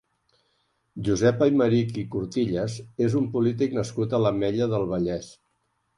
Josep 1.09 1.43
Aymerich 1.47 1.93
i 2.03 2.05
Cortillas 2.15 2.77
és 3.09 3.19
un 3.23 3.31
polític 3.37 3.79
nascut 3.81 4.17
a 4.19 4.23
l'Ametlla 4.25 4.71
del 4.73 4.89
Vallès. 4.95 5.29